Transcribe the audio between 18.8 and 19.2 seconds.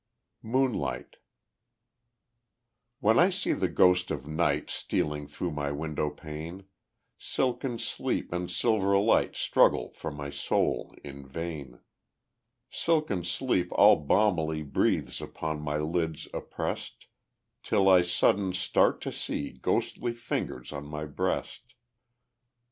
to